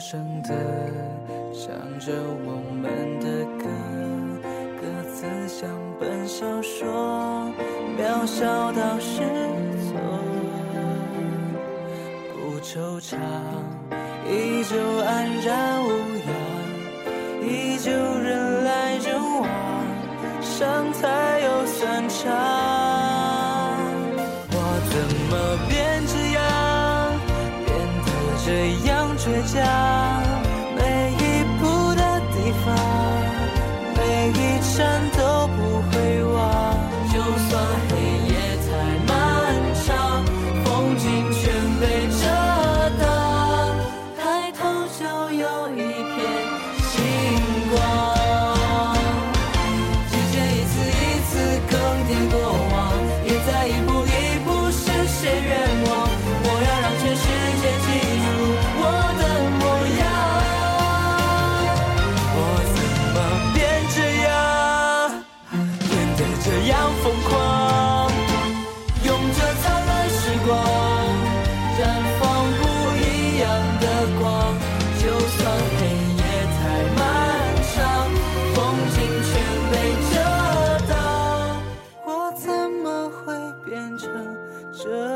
[0.00, 0.48] 声的
[1.52, 1.68] 唱
[2.00, 2.10] 着
[2.46, 3.68] 我们的歌，
[4.80, 5.68] 歌词像
[6.00, 7.52] 本小说，
[7.98, 9.20] 渺小到失
[9.84, 9.90] 措。
[12.32, 13.18] 不惆怅，
[14.26, 15.08] 依旧安
[15.42, 15.88] 然无
[16.24, 16.28] 恙，
[17.46, 19.06] 依旧人来人
[19.38, 19.46] 往，
[20.40, 22.18] 伤才有算长。
[24.52, 24.56] 我
[24.90, 24.94] 怎
[25.28, 25.32] 么
[25.68, 25.79] 变
[29.20, 29.60] 倔强？
[30.78, 32.02] 每一步的
[32.32, 32.66] 地方，
[33.94, 34.78] 每一站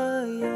[0.05, 0.54] yeah.